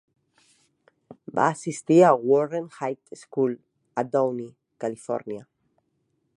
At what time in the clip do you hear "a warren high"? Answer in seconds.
2.07-3.15